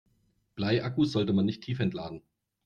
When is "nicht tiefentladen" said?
1.45-2.23